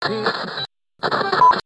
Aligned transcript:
Thank 0.00 1.57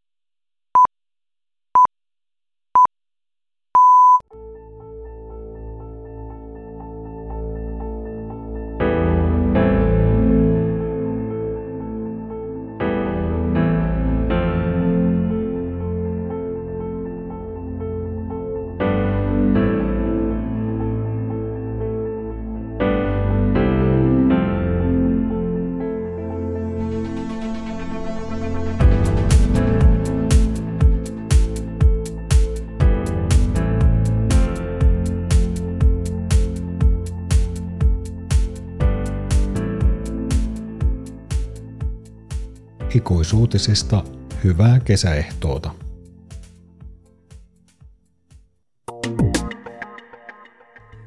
Ikuisuutisista 43.12 44.04
hyvää 44.44 44.80
kesäehtoota. 44.80 45.70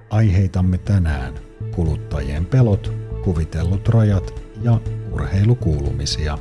Aiheitamme 0.09 0.77
tänään 0.77 1.33
kuluttajien 1.75 2.45
pelot, 2.45 2.93
kuvitellut 3.23 3.87
rajat 3.87 4.43
ja 4.61 4.79
urheilukuulumisia. 5.11 6.37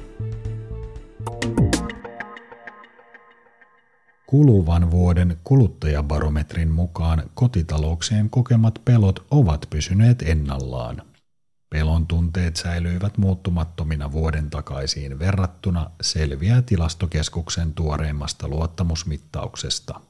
Kuluvan 4.26 4.90
vuoden 4.90 5.36
kuluttajabarometrin 5.44 6.70
mukaan 6.70 7.22
kotitalouksien 7.34 8.30
kokemat 8.30 8.74
pelot 8.84 9.26
ovat 9.30 9.66
pysyneet 9.70 10.22
ennallaan– 10.22 11.02
Pelon 11.74 12.06
tunteet 12.06 12.56
säilyivät 12.56 13.18
muuttumattomina 13.18 14.12
vuoden 14.12 14.50
takaisiin 14.50 15.18
verrattuna 15.18 15.90
selviää 16.00 16.62
tilastokeskuksen 16.62 17.72
tuoreimmasta 17.72 18.48
luottamusmittauksesta. 18.48 20.00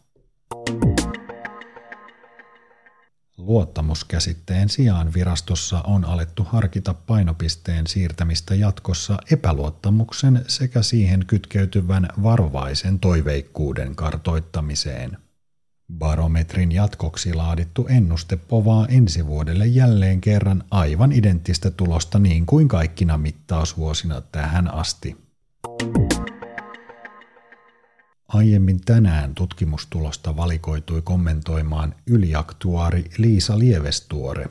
Luottamuskäsitteen 3.37 4.69
sijaan 4.69 5.15
virastossa 5.15 5.81
on 5.81 6.05
alettu 6.05 6.45
harkita 6.45 6.95
painopisteen 6.95 7.87
siirtämistä 7.87 8.55
jatkossa 8.55 9.19
epäluottamuksen 9.33 10.45
sekä 10.48 10.83
siihen 10.83 11.27
kytkeytyvän 11.27 12.09
varovaisen 12.23 12.98
toiveikkuuden 12.98 13.97
kartoittamiseen– 13.97 15.17
Barometrin 15.98 16.73
jatkoksi 16.73 17.34
laadittu 17.34 17.87
ennuste 17.87 18.37
povaa 18.37 18.87
ensi 18.87 19.27
vuodelle 19.27 19.67
jälleen 19.67 20.20
kerran 20.20 20.64
aivan 20.70 21.12
identtistä 21.12 21.70
tulosta 21.70 22.19
niin 22.19 22.47
kuin 22.47 22.69
kaikkina 22.69 23.19
mittausvuosina 23.19 24.20
tähän 24.20 24.75
asti. 24.75 25.17
Aiemmin 28.28 28.81
tänään 28.81 29.34
tutkimustulosta 29.34 30.36
valikoitui 30.36 31.03
kommentoimaan 31.03 31.95
yliaktuaari 32.06 33.11
Liisa 33.19 33.58
Lievestuore. 33.58 34.47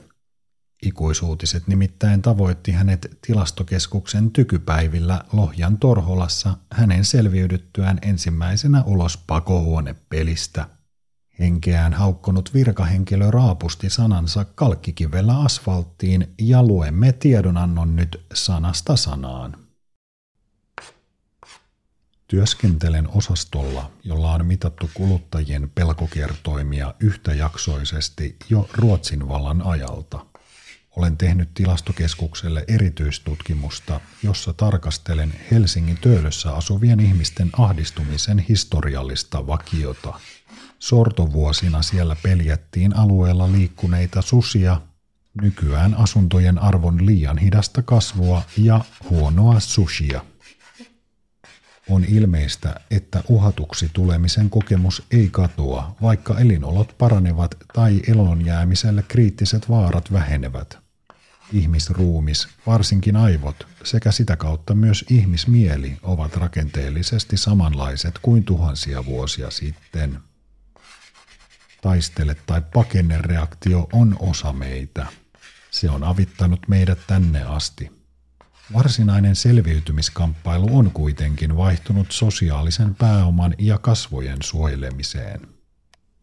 Ikuisuutiset 0.85 1.67
nimittäin 1.67 2.21
tavoitti 2.21 2.71
hänet 2.71 3.17
tilastokeskuksen 3.27 4.31
tykypäivillä 4.31 5.23
Lohjan 5.33 5.77
Torholassa 5.77 6.57
hänen 6.71 7.05
selviydyttyään 7.05 7.99
ensimmäisenä 8.01 8.83
ulos 8.83 9.17
pakohuonepelistä– 9.17 10.67
Henkeään 11.39 11.93
haukkonut 11.93 12.53
virkahenkilö 12.53 13.31
raapusti 13.31 13.89
sanansa 13.89 14.45
kalkkikivellä 14.45 15.39
asfalttiin 15.39 16.33
ja 16.39 16.63
luemme 16.63 17.11
tiedonannon 17.11 17.95
nyt 17.95 18.25
sanasta 18.33 18.95
sanaan. 18.95 19.57
Työskentelen 22.27 23.07
osastolla, 23.07 23.91
jolla 24.03 24.31
on 24.31 24.45
mitattu 24.45 24.89
kuluttajien 24.93 25.71
pelkokertoimia 25.75 26.93
yhtäjaksoisesti 26.99 28.35
jo 28.49 28.69
Ruotsin 28.73 29.29
vallan 29.29 29.61
ajalta. 29.61 30.25
Olen 30.95 31.17
tehnyt 31.17 31.53
tilastokeskukselle 31.53 32.65
erityistutkimusta, 32.67 33.99
jossa 34.23 34.53
tarkastelen 34.53 35.33
Helsingin 35.51 35.97
töölössä 35.97 36.53
asuvien 36.55 36.99
ihmisten 36.99 37.49
ahdistumisen 37.57 38.39
historiallista 38.39 39.47
vakiota– 39.47 40.13
Sortovuosina 40.83 41.81
siellä 41.81 42.15
peljättiin 42.23 42.95
alueella 42.95 43.51
liikkuneita 43.51 44.21
susia, 44.21 44.81
nykyään 45.41 45.95
asuntojen 45.95 46.59
arvon 46.59 47.05
liian 47.05 47.37
hidasta 47.37 47.81
kasvua 47.81 48.41
ja 48.57 48.85
huonoa 49.09 49.59
sushia. 49.59 50.25
On 51.89 52.05
ilmeistä, 52.05 52.75
että 52.91 53.23
uhatuksi 53.27 53.89
tulemisen 53.93 54.49
kokemus 54.49 55.03
ei 55.11 55.29
katoa, 55.31 55.95
vaikka 56.01 56.39
elinolot 56.39 56.95
paranevat 56.97 57.55
tai 57.73 58.01
elon 58.07 58.45
jäämiselle 58.45 59.03
kriittiset 59.07 59.69
vaarat 59.69 60.13
vähenevät. 60.13 60.77
Ihmisruumis, 61.53 62.47
varsinkin 62.67 63.15
aivot, 63.15 63.67
sekä 63.83 64.11
sitä 64.11 64.35
kautta 64.35 64.75
myös 64.75 65.05
ihmismieli 65.09 65.97
ovat 66.01 66.35
rakenteellisesti 66.35 67.37
samanlaiset 67.37 68.19
kuin 68.21 68.43
tuhansia 68.43 69.05
vuosia 69.05 69.51
sitten 69.51 70.19
taistele 71.83 72.35
tai 72.45 72.61
pakenne 72.73 73.17
reaktio 73.17 73.87
on 73.93 74.17
osa 74.19 74.53
meitä. 74.53 75.05
Se 75.71 75.89
on 75.89 76.03
avittanut 76.03 76.67
meidät 76.67 76.99
tänne 77.07 77.43
asti. 77.43 77.91
Varsinainen 78.73 79.35
selviytymiskamppailu 79.35 80.77
on 80.77 80.91
kuitenkin 80.91 81.57
vaihtunut 81.57 82.11
sosiaalisen 82.11 82.95
pääoman 82.95 83.55
ja 83.57 83.77
kasvojen 83.77 84.37
suojelemiseen. 84.43 85.41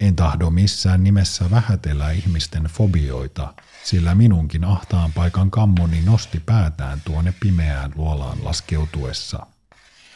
En 0.00 0.16
tahdo 0.16 0.50
missään 0.50 1.04
nimessä 1.04 1.50
vähätellä 1.50 2.10
ihmisten 2.10 2.64
fobioita, 2.64 3.54
sillä 3.84 4.14
minunkin 4.14 4.64
ahtaan 4.64 5.12
paikan 5.12 5.50
kammoni 5.50 6.02
nosti 6.02 6.40
päätään 6.46 7.00
tuonne 7.04 7.34
pimeään 7.40 7.92
luolaan 7.94 8.44
laskeutuessa. 8.44 9.46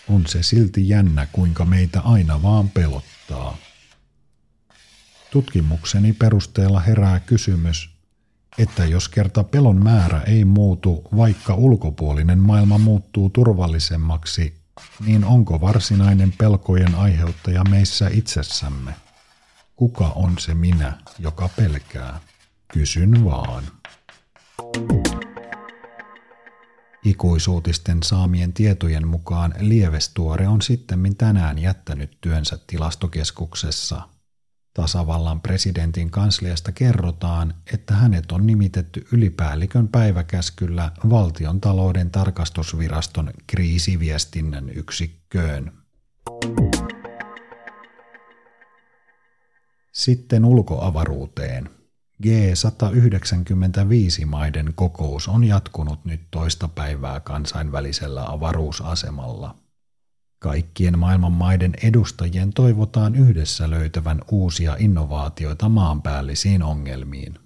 On 0.09 0.27
se 0.27 0.43
silti 0.43 0.89
jännä, 0.89 1.27
kuinka 1.33 1.65
meitä 1.65 2.01
aina 2.01 2.43
vaan 2.43 2.71
pelottaa. 2.71 3.57
Tutkimukseni 5.35 6.13
perusteella 6.13 6.81
herää 6.81 7.21
kysymys, 7.21 7.91
että 8.59 8.85
jos 8.85 9.09
kerta 9.09 9.45
pelon 9.45 9.85
määrä 9.85 10.21
ei 10.21 10.45
muutu, 10.45 11.03
vaikka 11.17 11.55
ulkopuolinen 11.55 12.39
maailma 12.39 12.79
muuttuu 12.79 13.31
turvallisemmaksi, 13.31 14.55
niin 15.07 15.25
onko 15.25 15.61
varsinainen 15.61 16.35
pelkojen 16.39 16.95
aiheuttaja 16.95 17.65
meissä 17.65 18.09
itsessämme? 18.13 18.95
Kuka 19.77 20.09
on 20.09 20.39
se 20.39 20.55
minä, 20.55 20.99
joka 21.19 21.49
pelkää? 21.57 22.21
Kysyn 22.73 23.25
vaan. 23.25 23.65
Ikuisuutisten 27.05 28.03
saamien 28.03 28.53
tietojen 28.53 29.09
mukaan 29.09 29.55
Lievestuore 29.61 30.49
on 30.49 30.63
sittemmin 30.63 31.17
tänään 31.17 31.59
jättänyt 31.59 32.19
työnsä 32.21 32.59
tilastokeskuksessa– 32.67 34.03
Tasavallan 34.75 35.41
presidentin 35.41 36.11
kansliasta 36.11 36.73
kerrotaan, 36.73 37.55
että 37.73 37.95
hänet 37.95 38.33
on 38.33 38.47
nimitetty 38.47 39.07
ylipäällikön 39.13 39.89
päiväkäskyllä 39.89 40.91
valtion 41.11 41.61
talouden 41.61 42.11
tarkastusviraston 42.11 43.31
kriisiviestinnän 43.47 44.71
yksikköön. 44.71 45.73
Sitten 49.93 50.45
ulkoavaruuteen. 50.45 51.71
G195-maiden 52.23 54.73
kokous 54.75 55.29
on 55.29 55.45
jatkunut 55.45 56.05
nyt 56.05 56.21
toista 56.31 56.69
päivää 56.69 57.21
kansainvälisellä 57.21 58.25
avaruusasemalla– 58.27 59.57
Kaikkien 60.39 60.99
maailman 60.99 61.33
maiden 61.33 61.73
edustajien 61.83 62.53
toivotaan 62.53 63.15
yhdessä 63.15 63.71
löytävän 63.71 64.21
uusia 64.31 64.77
innovaatioita 64.79 65.69
maanpäällisiin 65.69 66.63
ongelmiin. 66.63 67.39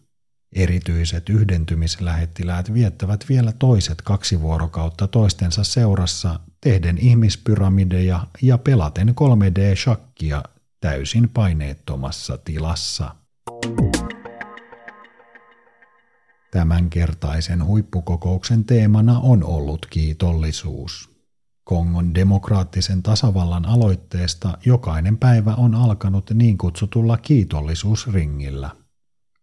Erityiset 0.52 1.28
yhdentymislähettiläät 1.28 2.74
viettävät 2.74 3.24
vielä 3.28 3.52
toiset 3.52 4.02
kaksi 4.02 4.40
vuorokautta 4.40 5.06
toistensa 5.06 5.64
seurassa 5.64 6.40
tehden 6.60 6.98
ihmispyramideja 6.98 8.26
ja 8.42 8.58
pelaten 8.58 9.08
3D-shakkia 9.08 10.42
täysin 10.80 11.28
paineettomassa 11.28 12.38
tilassa. 12.38 13.14
Tämänkertaisen 16.50 17.64
huippukokouksen 17.64 18.64
teemana 18.64 19.18
on 19.18 19.44
ollut 19.44 19.86
kiitollisuus. 19.90 21.17
Kongon 21.68 22.14
demokraattisen 22.14 23.02
tasavallan 23.02 23.66
aloitteesta 23.66 24.58
jokainen 24.64 25.18
päivä 25.18 25.54
on 25.54 25.74
alkanut 25.74 26.30
niin 26.34 26.58
kutsutulla 26.58 27.16
kiitollisuusringillä. 27.16 28.70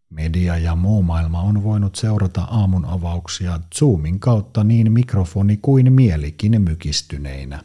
Media 0.10 0.58
ja 0.58 0.76
muu 0.76 1.04
maailma 1.04 1.42
on 1.42 1.64
voinut 1.64 1.96
seurata 1.96 2.42
aamun 2.42 2.86
avauksia 2.86 3.60
Zoomin 3.76 4.20
kautta 4.20 4.64
niin 4.64 4.92
mikrofoni 4.92 5.60
kuin 5.62 5.94
mielikin 5.94 6.62
mykistyneinä. 6.62 7.64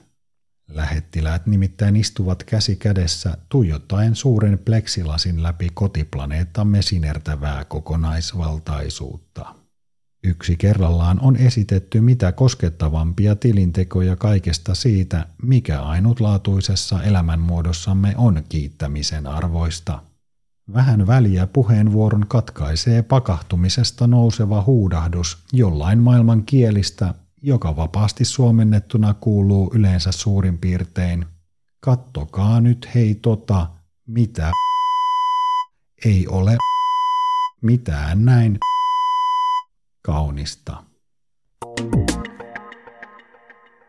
Lähettiläät 0.69 1.47
nimittäin 1.47 1.97
istuvat 1.97 2.45
käsi 2.45 2.77
kädessä 2.77 3.37
tuijottaen 3.49 4.17
suuren 4.17 4.59
pleksilasin 4.59 5.43
läpi 5.43 5.69
kotiplaneettamme 5.75 6.83
sinertävää 6.83 7.65
kokonaisvaltaisuutta. 7.65 9.60
Yksi 10.25 10.57
kerrallaan 10.57 11.21
on 11.21 11.37
esitetty 11.37 12.01
mitä 12.01 12.33
koskettavampia 12.33 13.37
tilintekoja 13.37 14.17
kaikesta 14.17 14.75
siitä, 14.75 15.27
mikä 15.43 15.83
ainutlaatuisessa 15.83 17.03
elämänmuodossamme 17.03 18.15
on 18.17 18.43
kiittämisen 18.49 19.27
arvoista. 19.27 20.03
Vähän 20.75 21.07
väliä 21.07 21.47
puheenvuoron 21.47 22.27
katkaisee 22.29 23.03
pakahtumisesta 23.03 24.07
nouseva 24.07 24.63
huudahdus 24.63 25.39
jollain 25.53 25.99
maailman 25.99 26.43
kielistä, 26.45 27.15
joka 27.43 27.77
vapaasti 27.77 28.25
suomennettuna 28.25 29.15
kuuluu 29.15 29.71
yleensä 29.75 30.13
suurin 30.13 30.59
piirtein. 30.59 31.27
Kattokaa 31.81 32.61
nyt 32.61 32.89
hei 32.95 33.15
tota, 33.15 33.67
mitä 34.07 34.51
ei 36.05 36.29
ole 36.29 36.57
mitään 37.63 38.25
näin 38.25 38.59
kaunista. 40.03 40.85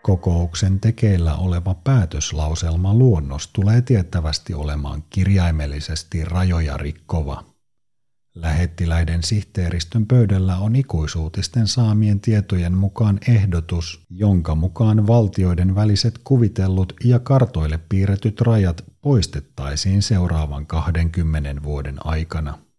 Kokouksen 0.01 0.79
tekeillä 0.79 1.35
oleva 1.35 1.73
päätöslauselma 1.73 2.93
luonnos 2.93 3.47
tulee 3.47 3.81
tiettävästi 3.81 4.53
olemaan 4.53 5.03
kirjaimellisesti 5.09 6.25
rajoja 6.25 6.77
rikkova. 6.77 7.43
Lähettiläiden 8.35 9.23
sihteeristön 9.23 10.05
pöydällä 10.05 10.57
on 10.57 10.75
ikuisuutisten 10.75 11.67
saamien 11.67 12.19
tietojen 12.19 12.73
mukaan 12.73 13.19
ehdotus, 13.27 14.05
jonka 14.09 14.55
mukaan 14.55 15.07
valtioiden 15.07 15.75
väliset 15.75 16.19
kuvitellut 16.23 16.93
ja 17.03 17.19
kartoille 17.19 17.79
piirretyt 17.89 18.41
rajat 18.41 18.83
poistettaisiin 19.01 20.01
seuraavan 20.01 20.67
20 20.67 21.63
vuoden 21.63 22.05
aikana– 22.05 22.57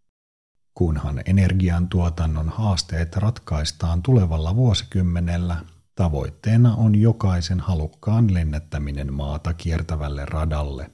kunhan 0.74 1.22
energiantuotannon 1.26 2.48
haasteet 2.48 3.16
ratkaistaan 3.16 4.02
tulevalla 4.02 4.56
vuosikymmenellä, 4.56 5.56
tavoitteena 5.94 6.74
on 6.76 6.94
jokaisen 6.94 7.60
halukkaan 7.60 8.34
lennettäminen 8.34 9.12
maata 9.12 9.54
kiertävälle 9.54 10.24
radalle. 10.24 10.90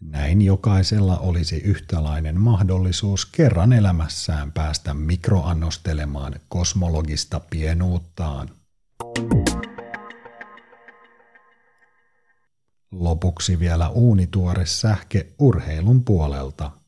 Näin 0.00 0.42
jokaisella 0.42 1.18
olisi 1.18 1.56
yhtälainen 1.56 2.40
mahdollisuus 2.40 3.26
kerran 3.26 3.72
elämässään 3.72 4.52
päästä 4.52 4.94
mikroannostelemaan 4.94 6.34
kosmologista 6.48 7.40
pienuuttaan. 7.50 8.48
Lopuksi 12.92 13.58
vielä 13.58 13.88
uunituore 13.88 14.66
sähke 14.66 15.26
urheilun 15.38 16.04
puolelta– 16.04 16.70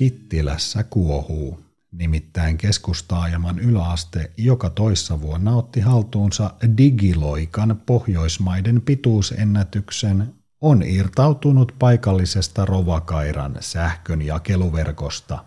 Kittilässä 0.00 0.84
kuohuu. 0.84 1.60
Nimittäin 1.92 2.58
keskustaajaman 2.58 3.58
yläaste 3.58 4.30
joka 4.36 4.70
toissa 4.70 5.20
vuonna 5.20 5.56
otti 5.56 5.80
haltuunsa 5.80 6.54
digiloikan 6.76 7.82
Pohjoismaiden 7.86 8.82
pituusennätyksen 8.82 10.34
on 10.60 10.82
irtautunut 10.82 11.72
paikallisesta 11.78 12.64
Rovakairan 12.64 13.56
sähkön 13.60 14.22
jakeluverkosta. 14.22 15.44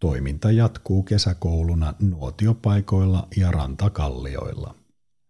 Toiminta 0.00 0.50
jatkuu 0.50 1.02
kesäkouluna 1.02 1.94
nuotiopaikoilla 2.00 3.28
ja 3.36 3.50
rantakallioilla. 3.50 4.74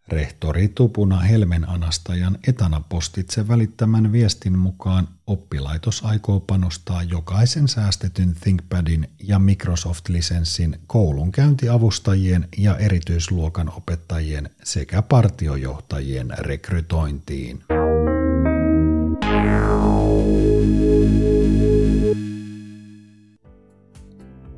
Rehtori 0.09 0.69
Tupuna 0.69 1.21
Helmen 1.21 1.69
Anastajan 1.69 2.39
etana 2.49 2.83
postitse 2.89 3.49
välittämän 3.49 4.13
viestin 4.13 4.59
mukaan 4.59 5.09
oppilaitos 5.27 6.05
aikoo 6.05 6.41
panostaa 6.41 7.03
jokaisen 7.03 7.69
säästetyn 7.69 8.35
ThinkPadin 8.35 9.09
ja 9.23 9.39
Microsoft-lisenssin 9.39 10.79
koulunkäyntiavustajien 10.87 12.49
ja 12.59 12.77
erityisluokan 12.77 13.73
opettajien 13.77 14.51
sekä 14.65 15.03
partiojohtajien 15.03 16.33
rekrytointiin. 16.39 17.63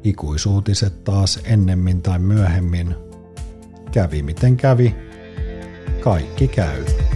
Ikuisuutiset 0.05 1.05
taas 1.05 1.41
ennemmin 1.45 2.03
tai 2.03 2.19
myöhemmin. 2.19 2.95
Kävi 3.93 4.23
miten 4.23 4.57
kävi, 4.57 4.95
Kai 6.09 6.25
Giko. 6.39 7.08